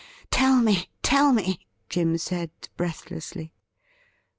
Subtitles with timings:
[0.31, 0.87] 'Tell me!
[1.03, 1.59] tell me!'
[1.91, 3.53] Jim said breathlessly.